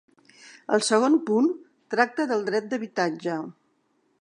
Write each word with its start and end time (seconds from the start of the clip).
El 0.77 0.81
segon 0.87 1.17
punt 1.27 1.49
tracta 1.95 2.25
del 2.33 2.41
dret 2.51 2.73
d’habitatge. 2.73 3.37